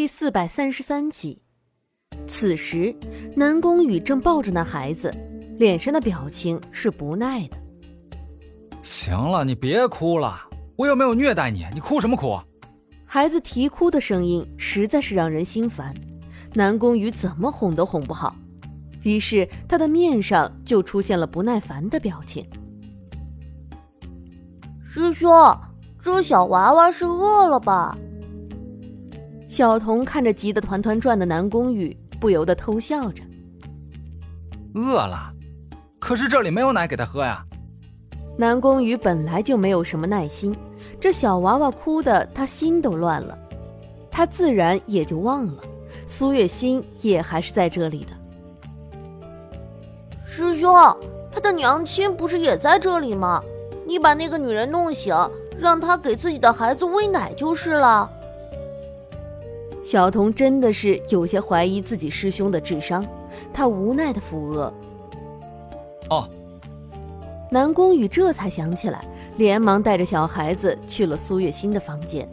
[0.00, 1.42] 第四百三十三集。
[2.26, 2.96] 此时，
[3.36, 5.14] 南宫羽正抱着那孩子，
[5.58, 7.58] 脸上的表情是不耐的。
[8.82, 10.40] 行了，你别哭了，
[10.76, 12.40] 我又没有虐待你，你哭什么哭？
[13.04, 15.94] 孩子啼哭的声音实在是让人心烦，
[16.54, 18.34] 南宫羽怎么哄都哄不好，
[19.02, 22.48] 于是他的面上就出现了不耐烦的表情。
[24.82, 25.30] 师兄，
[26.00, 27.98] 这小娃娃是饿了吧？
[29.50, 33.20] 小童看着急得团团转的南宫羽，不由得偷笑着。
[34.76, 35.32] 饿了，
[35.98, 37.44] 可是这里没有奶给他喝呀。
[38.38, 40.56] 南宫羽本来就没有什么耐心，
[41.00, 43.36] 这小娃娃哭的他心都乱了，
[44.08, 45.54] 他自然也就忘了
[46.06, 48.12] 苏月心也还是在这里的。
[50.24, 50.72] 师兄，
[51.32, 53.42] 他的娘亲不是也在这里吗？
[53.84, 55.12] 你把那个女人弄醒，
[55.58, 58.08] 让她给自己的孩子喂奶就是了。
[59.90, 63.04] 小童真的是有些怀疑自己师兄的智商，
[63.52, 64.72] 他无奈的扶额。
[66.10, 66.30] 哦，
[67.50, 69.04] 南宫羽这才想起来，
[69.36, 72.24] 连忙带着小孩子去了苏月心的房间。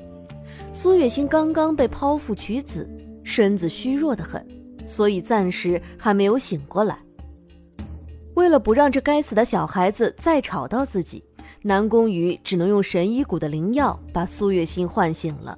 [0.71, 2.87] 苏月心刚刚被剖腹取子，
[3.23, 4.45] 身子虚弱的很，
[4.85, 6.99] 所以暂时还没有醒过来。
[8.35, 11.23] 为了不让这该死的小孩子再吵到自己，
[11.63, 15.57] 南宫羽只能用神医谷的灵药把苏月心唤醒了。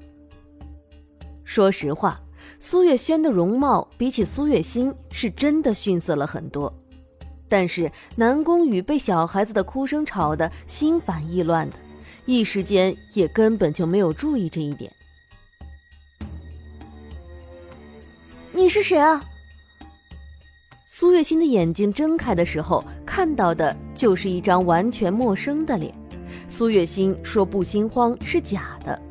[1.50, 2.22] 说实话，
[2.60, 6.72] 苏月轩的容貌比起苏月心是真的逊色了很多。
[7.48, 11.76] 但是南宫羽被小孩子的哭声吵得心烦意乱的，
[12.28, 14.94] 一时间也根本就没有注意这一点。
[18.52, 19.20] 你是谁啊？
[20.86, 25.92] 苏月心的眼睛睁开的时候，看到的就是一张完全陌生的脸。
[26.48, 29.02] 苏月心说不心慌是假的。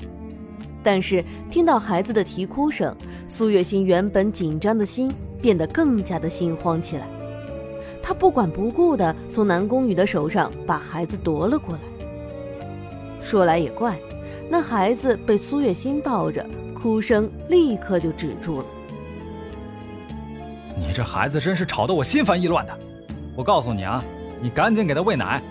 [0.82, 2.94] 但是听到孩子的啼哭声，
[3.26, 5.12] 苏月心原本紧张的心
[5.42, 7.06] 变得更加的心慌起来。
[8.02, 11.80] 他不管不顾的从南宫羽的手上把孩子夺了过来。
[13.20, 13.98] 说来也怪，
[14.48, 18.64] 那孩子被苏月心抱着，哭声立刻就止住了。
[20.76, 22.78] 你这孩子真是吵得我心烦意乱的。
[23.36, 24.02] 我告诉你啊，
[24.40, 25.42] 你赶紧给他喂奶，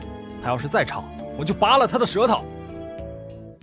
[0.42, 1.04] 他要是再吵，
[1.38, 2.44] 我就拔了他的舌头。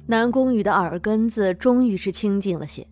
[0.07, 2.87] 南宫羽的耳根子终于是清静了些，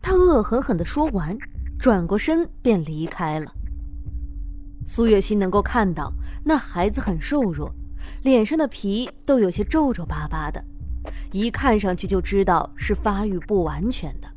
[0.00, 1.36] 他恶狠狠地说完，
[1.78, 3.52] 转过身便离开了。
[4.86, 6.10] 苏月心能够看到
[6.42, 7.70] 那孩子很瘦弱，
[8.22, 10.64] 脸上的皮都有些皱皱巴巴的，
[11.32, 14.28] 一看上去就知道是发育不完全的。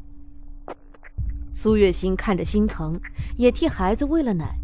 [1.54, 3.00] 苏月心看着心疼，
[3.38, 4.60] 也替孩子喂了奶，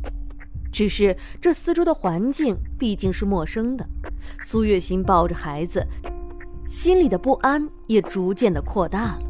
[0.70, 3.88] 只是这四周的环境毕竟是陌生的，
[4.42, 5.86] 苏月心抱着孩子。
[6.68, 9.22] 心里的不安也逐渐的扩大了，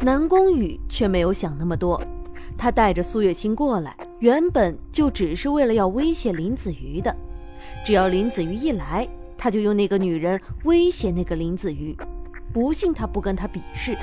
[0.00, 2.00] 南宫羽却没有想那么多，
[2.56, 7.14] 他带着苏月心过来，原本就只是为了要威胁林子瑜的，
[7.86, 11.96] 只要林子瑜一来，他就用那个女人威胁那个林子瑜，
[12.52, 13.96] 不信他不跟他比试。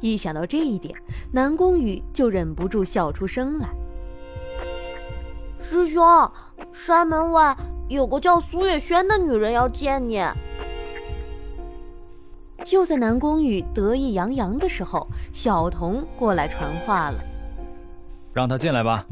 [0.00, 0.94] 一想到这一点，
[1.32, 3.68] 南宫羽就忍不住笑出声来。
[5.60, 6.02] 师兄，
[6.72, 7.54] 山门外
[7.88, 10.22] 有个叫苏月轩的女人要见你。
[12.68, 17.16] 就在南宫羽得意洋洋的时候，小童过来传话了
[18.34, 19.06] ：“让他进来吧。”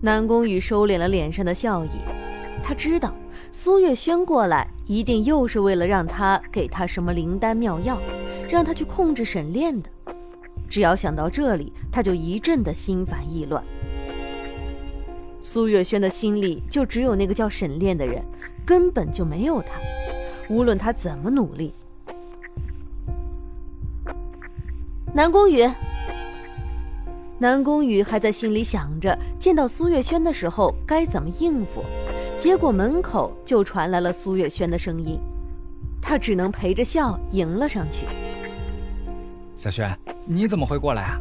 [0.00, 1.90] 南宫羽收敛了脸上的笑意，
[2.62, 3.14] 他知道
[3.52, 8.00] 苏月轩过来一定又是为了让他给他什么灵丹妙药，
[8.48, 9.90] 让他去控制沈炼的。
[10.70, 13.62] 只要想到这里，他就一阵的心烦意乱。
[15.42, 18.24] 苏月轩的心里就只有那个叫沈炼的人，
[18.64, 19.68] 根本就没有他。
[20.48, 21.74] 无论他怎么努力。
[25.16, 25.66] 南宫羽，
[27.38, 31.82] 南宫羽还在心里想着见到苏月轩的时候该怎么应付，
[32.38, 35.18] 结果门口就传来了苏月轩的声音，
[36.02, 38.06] 他只能陪着笑迎了上去。
[39.56, 41.18] 小轩，你怎么会过来啊？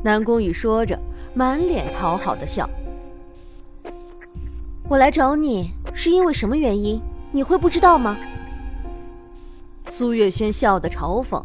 [0.00, 0.96] 南宫羽说着，
[1.34, 2.70] 满脸讨好的笑。
[4.88, 7.02] 我来找你是因为什么原因？
[7.32, 8.16] 你会不知道吗？
[9.88, 11.44] 苏月轩笑得嘲讽。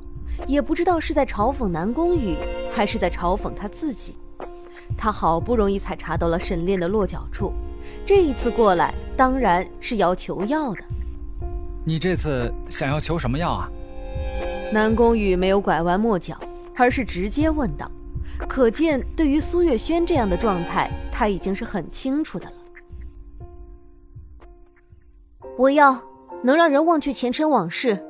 [0.50, 2.36] 也不知道是在嘲讽南宫羽，
[2.74, 4.16] 还是在嘲讽他自己。
[4.98, 7.54] 他好不容易才查到了沈炼的落脚处，
[8.04, 10.80] 这一次过来当然是要求药的。
[11.86, 13.70] 你这次想要求什么药啊？
[14.74, 16.36] 南宫羽没有拐弯抹角，
[16.76, 17.90] 而是直接问道。
[18.48, 22.54] 可见对于苏月轩这样的状态，他已经是很清楚的了。
[25.56, 25.96] 我要
[26.42, 28.04] 能让人忘却前尘往事，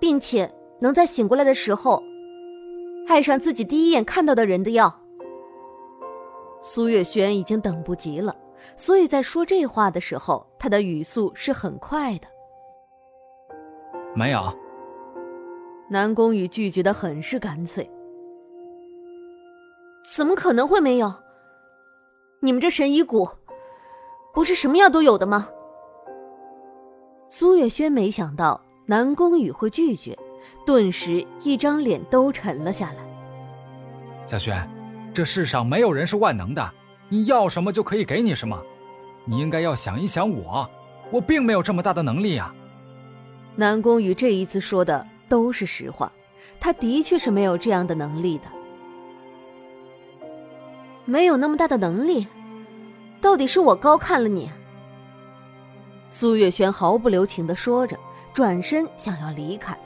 [0.00, 0.50] 并且。
[0.82, 2.02] 能在醒过来的时候，
[3.06, 4.92] 爱上自己第一眼看到的人的药。
[6.60, 8.36] 苏月轩已经等不及了，
[8.74, 12.26] 所以在说这话的时候，他的语速是很快的。
[14.12, 14.42] 没有。
[15.88, 17.88] 南宫羽拒绝的很是干脆。
[20.16, 21.14] 怎么可能会没有？
[22.40, 23.28] 你们这神医谷，
[24.34, 25.48] 不是什么药都有的吗？
[27.28, 30.18] 苏月轩没想到南宫羽会拒绝，
[30.64, 32.96] 顿时一张脸都沉了下来。
[34.26, 34.68] 小轩，
[35.12, 36.70] 这世上没有人是万能的，
[37.08, 38.58] 你要什么就可以给你什么，
[39.24, 40.68] 你应该要想一想我，
[41.10, 42.54] 我并没有这么大的能力啊。
[43.56, 46.10] 南宫羽这一次说的都是实话，
[46.58, 48.44] 他的确是没有这样的能力的。
[51.04, 52.26] 没有那么大的能力，
[53.20, 54.50] 到底是我高看了你。
[56.10, 57.98] 苏月轩毫不留情的说着，
[58.32, 59.76] 转身想要离开。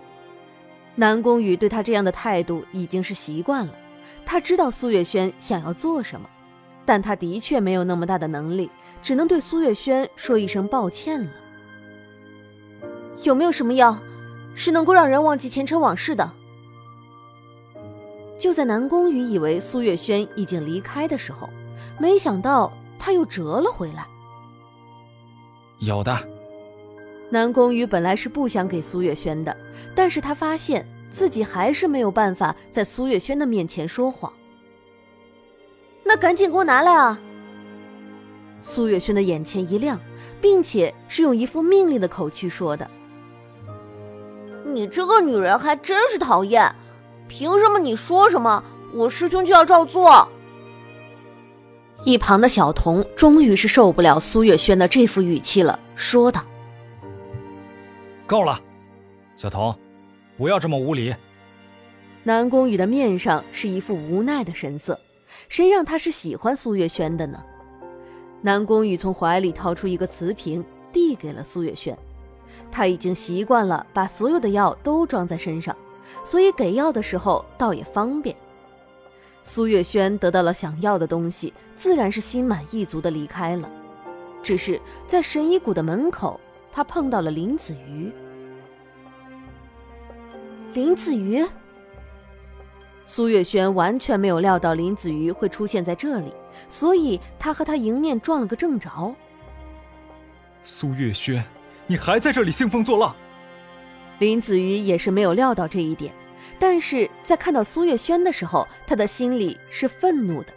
[0.99, 3.73] 南宫羽对他这样的态度已经是习惯了，
[4.25, 6.29] 他知道苏月轩想要做什么，
[6.87, 8.71] 但他的确没有那么大的能力，
[9.03, 11.31] 只能对苏月轩说一声抱歉了。
[13.23, 13.99] 有没有什么药，
[14.55, 16.33] 是能够让人忘记前尘往事的？
[18.39, 21.49] 就在南宫羽以为苏月轩已经离开的时候，
[21.99, 24.07] 没想到他又折了回来。
[25.79, 26.36] 有的。
[27.29, 29.57] 南宫羽本来是不想给苏月轩的，
[29.95, 34.33] 但是他发现自己还是没有办法在苏月轩的面前说谎。
[36.05, 37.19] 那赶紧给我拿来啊！
[38.61, 40.01] 苏月轩的眼前一亮，
[40.41, 42.89] 并且是用一副命令的口气说的
[44.73, 46.75] ：“你这个女人还真是讨厌！”
[47.29, 48.63] 凭什么你说什么，
[48.95, 50.29] 我师兄就要照做？
[52.05, 56.41] 一旁的小童终于是受不了苏月轩的这副语气了，说道
[58.27, 58.61] ：“够了，
[59.37, 59.75] 小童，
[60.37, 61.15] 不要这么无礼。”
[62.25, 64.99] 南宫羽的面上是一副无奈的神色，
[65.49, 67.43] 谁让他是喜欢苏月轩的呢？
[68.43, 71.97] 南宫羽从怀里掏出一个瓷瓶，递给了苏月轩。
[72.71, 75.77] 他已经习惯了把所有的药都装在身上。
[76.23, 78.35] 所以给药的时候倒也方便。
[79.43, 83.69] 苏月轩得到了想要的东西，自然是心满意足的离开了。
[84.41, 86.41] 只是在神医谷的门口，
[86.77, 88.13] 他碰到了林子瑜。
[90.75, 91.43] 林子瑜，
[93.07, 96.35] 苏月轩完全没有料到林子瑜会出现在这里，
[96.69, 98.91] 所以他和他迎面撞了个正着。
[100.63, 101.43] 苏月轩，
[101.87, 103.17] 你还在这里兴风作浪？
[104.19, 106.13] 林子瑜也是没有料到这一点，
[106.59, 110.53] 但是在看到苏月轩的时候，他的心里是愤怒的。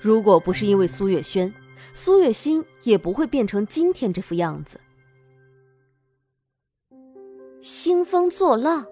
[0.00, 1.54] 如果不是因为苏月轩，
[1.94, 4.80] 苏月心也不会变成今天这副样子。
[7.62, 8.86] 兴风作浪，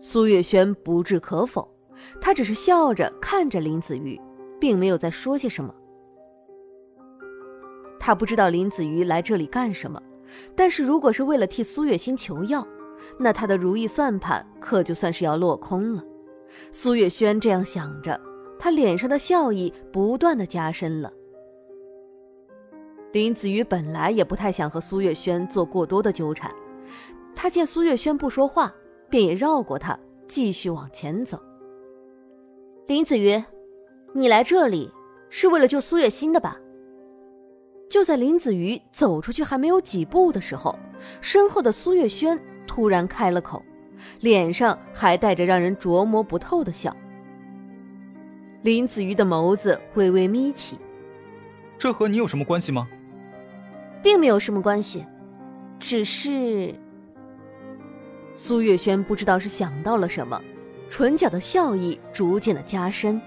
[0.00, 1.68] 苏月轩不置可否，
[2.20, 4.20] 他只是笑着看着林子瑜，
[4.60, 5.74] 并没有再说些什么。
[7.98, 10.00] 他不知道林子瑜来这里干什么。
[10.54, 12.66] 但是如果是为了替苏月心求药，
[13.18, 16.04] 那他的如意算盘可就算是要落空了。
[16.70, 18.20] 苏月轩这样想着，
[18.56, 21.12] 他脸上的笑意不断的加深了。
[23.12, 26.52] 林子瑜本来也不太想和苏月轩做过多的纠缠，
[27.36, 28.74] 他见苏月轩不说话，
[29.10, 29.96] 便也绕过他，
[30.26, 31.38] 继续往前走。
[32.88, 33.44] 林子瑜，
[34.14, 34.90] 你来这里
[35.28, 36.58] 是为了救苏月心的吧？
[37.90, 40.76] 就在林子瑜走出去还没有几步的时候，
[41.20, 43.62] 身后的苏月轩突然开了口，
[44.20, 46.96] 脸上还带着让人琢磨不透的笑。
[48.62, 50.78] 林子瑜的眸子微微眯起
[51.78, 52.88] ：“这和你有什么关系吗
[54.02, 55.04] ？”“并没有什么关系，
[55.78, 56.74] 只是……”
[58.36, 60.40] 苏月轩不知道是想到了什么，
[60.90, 63.20] 唇角的笑意逐渐的加深。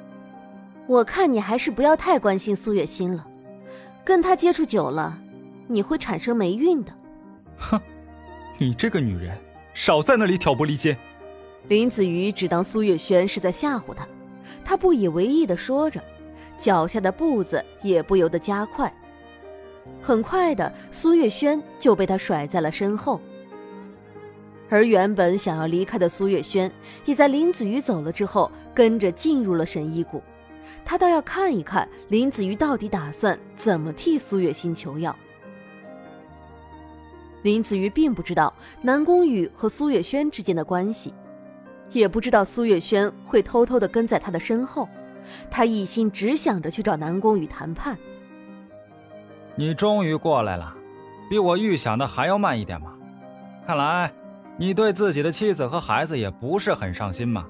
[0.86, 3.26] “我看你还是不要太关心苏月心了。”
[4.04, 5.18] 跟他接触久了，
[5.66, 6.92] 你会产生霉运的。
[7.56, 7.80] 哼，
[8.56, 9.36] 你这个女人，
[9.74, 10.96] 少在那里挑拨离间。
[11.66, 14.06] 林子瑜只当苏月轩是在吓唬他，
[14.64, 16.00] 他不以为意的说着，
[16.56, 18.94] 脚下的步子也不由得加快。
[20.00, 23.20] 很快的，苏月轩就被他甩在了身后。
[24.68, 26.70] 而原本想要离开的苏月轩，
[27.04, 30.22] 也在林子瑜走了之后，跟着进入了神医谷。
[30.84, 35.16] 他倒要看一看林子瑜到底打算怎么替苏月心求药。
[37.42, 41.14] 林子瑜并不知道南宫羽和苏月轩之间的关系，
[41.92, 44.88] 也不知道苏月轩会偷偷的跟在他的身后。
[45.48, 47.96] 他一心只想着去找南宫羽谈判。
[49.54, 50.74] 你终于过来了，
[51.30, 52.92] 比我预想的还要慢一点嘛？
[53.66, 54.12] 看来
[54.58, 57.46] 你对自己的妻子和孩子也不是很上心吗。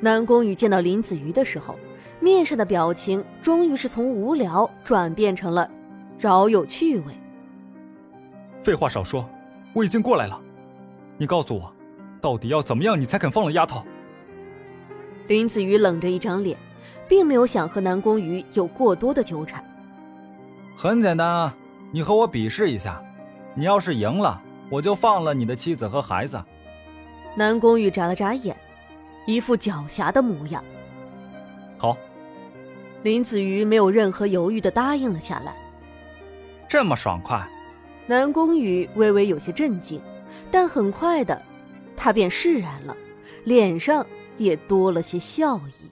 [0.00, 1.78] 南宫羽见到林子瑜的时候，
[2.20, 5.70] 面上的表情终于是从无聊转变成了
[6.18, 7.14] 饶有趣味。
[8.62, 9.28] 废话少说，
[9.72, 10.40] 我已经过来了。
[11.16, 11.72] 你告诉我，
[12.20, 13.84] 到底要怎么样你才肯放了丫头？
[15.28, 16.58] 林子瑜冷着一张脸，
[17.08, 19.64] 并没有想和南宫羽有过多的纠缠。
[20.76, 21.54] 很简单啊，
[21.92, 23.00] 你和我比试一下，
[23.54, 26.42] 你要是赢了，我就放了你的妻子和孩子。
[27.36, 28.56] 南宫羽眨了眨眼。
[29.26, 30.62] 一副狡黠的模样。
[31.78, 31.96] 好，
[33.02, 35.56] 林子瑜没有任何犹豫的答应了下来。
[36.68, 37.42] 这么爽快，
[38.06, 39.98] 南宫羽微微有些震惊，
[40.50, 41.40] 但很快的，
[41.96, 42.94] 他便释然了，
[43.44, 44.04] 脸上
[44.36, 45.90] 也多了些笑意。